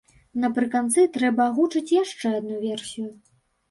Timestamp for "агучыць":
1.53-1.87